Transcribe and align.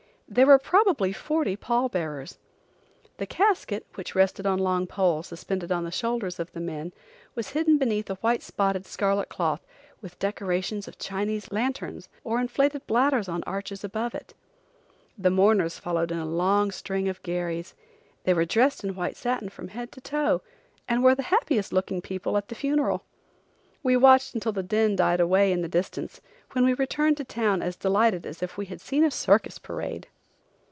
There 0.33 0.47
were 0.47 0.59
probably 0.59 1.11
forty 1.11 1.57
pall 1.57 1.89
bearers. 1.89 2.39
The 3.17 3.25
casket, 3.27 3.85
which 3.95 4.15
rested 4.15 4.45
on 4.47 4.59
long 4.59 4.87
poles 4.87 5.27
suspended 5.27 5.73
on 5.73 5.83
the 5.83 5.91
shoulders 5.91 6.39
of 6.39 6.53
the 6.53 6.61
men, 6.61 6.93
was 7.35 7.49
hidden 7.49 7.77
beneath 7.77 8.09
a 8.09 8.15
white 8.21 8.41
spotted 8.41 8.85
scarlet 8.85 9.27
cloth 9.27 9.65
with 9.99 10.17
decorations 10.19 10.87
of 10.87 10.97
Chinese 10.97 11.51
lanterns 11.51 12.07
or 12.23 12.39
inflated 12.39 12.87
bladders 12.87 13.27
on 13.27 13.43
arches 13.43 13.83
above 13.83 14.15
it. 14.15 14.33
The 15.17 15.29
mourners 15.29 15.77
followed 15.77 16.13
in 16.13 16.17
a 16.17 16.25
long 16.25 16.71
string 16.71 17.09
of 17.09 17.21
gharries, 17.23 17.73
They 18.23 18.33
were 18.33 18.45
dressed 18.45 18.85
in 18.85 18.95
white 18.95 19.17
satin 19.17 19.49
from 19.49 19.67
head 19.67 19.91
to 19.91 19.99
toe 19.99 20.41
and 20.87 21.03
were 21.03 21.13
the 21.13 21.23
happiest 21.23 21.73
looking 21.73 21.99
people 21.99 22.37
at 22.37 22.47
the 22.47 22.55
funeral. 22.55 23.03
We 23.83 23.97
watched 23.97 24.33
until 24.33 24.53
the 24.53 24.63
din 24.63 24.95
died 24.95 25.19
away 25.19 25.51
in 25.51 25.61
the 25.61 25.67
distance 25.67 26.21
when 26.53 26.63
we 26.63 26.73
returned 26.73 27.17
to 27.17 27.25
town 27.25 27.61
as 27.61 27.75
delighted 27.75 28.25
as 28.25 28.41
if 28.41 28.57
we 28.57 28.67
had 28.67 28.79
seen 28.79 29.03
a 29.03 29.11
circus 29.11 29.59
parade. 29.59 30.07